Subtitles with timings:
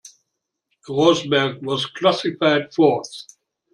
[0.89, 3.37] Rosberg was classified fourth.